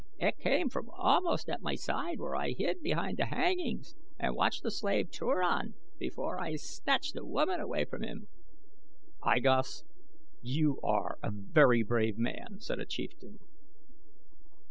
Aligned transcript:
It 0.17 0.39
came 0.39 0.67
from 0.69 0.89
almost 0.89 1.47
at 1.47 1.61
my 1.61 1.75
side 1.75 2.19
where 2.19 2.35
I 2.35 2.53
hid 2.57 2.81
behind 2.81 3.17
the 3.17 3.27
hangings 3.27 3.93
and 4.17 4.35
watched 4.35 4.63
the 4.63 4.71
slave 4.71 5.11
Turan 5.11 5.75
before 5.99 6.39
I 6.39 6.55
snatched 6.55 7.13
the 7.13 7.23
woman 7.23 7.59
away 7.59 7.85
from 7.85 8.01
him." 8.01 8.27
"I 9.21 9.37
Gos, 9.37 9.83
you 10.41 10.79
are 10.81 11.19
a 11.21 11.29
very 11.31 11.83
brave 11.83 12.17
man," 12.17 12.57
said 12.61 12.79
a 12.79 12.85
chieftain. 12.87 13.41